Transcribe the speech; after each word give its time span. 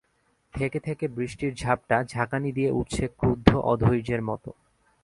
থেকে 0.53 0.79
থেকে 0.79 1.05
বৃষ্টির 1.07 1.53
ঝাপটা 1.55 1.97
ঝাঁকানি 2.03 2.49
দিয়ে 2.51 2.71
উঠছে 2.71 3.03
ক্রুদ্ধ 3.17 3.49
অধৈর্যের 3.71 4.21
মতো। 4.21 4.49